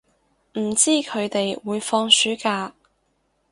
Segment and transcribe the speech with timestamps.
[0.53, 2.73] 唔知佢哋會放暑假